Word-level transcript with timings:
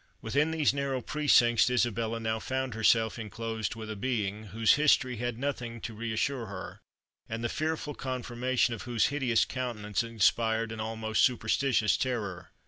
Within 0.19 0.49
these 0.49 0.73
narrow 0.73 0.99
precincts 0.99 1.69
Isabella 1.69 2.19
now 2.19 2.39
found 2.39 2.73
herself 2.73 3.19
enclosed 3.19 3.75
with 3.75 3.87
a 3.91 3.95
being, 3.95 4.45
whose 4.45 4.73
history 4.73 5.17
had 5.17 5.37
nothing 5.37 5.79
to 5.81 5.93
reassure 5.93 6.47
her, 6.47 6.79
and 7.29 7.43
the 7.43 7.49
fearful 7.49 7.93
conformation 7.93 8.73
of 8.73 8.81
whose 8.81 9.09
hideous 9.13 9.45
countenance 9.45 10.01
inspired 10.01 10.71
an 10.71 10.79
almost 10.79 11.23
superstitious 11.23 11.97
terror. 11.97 12.49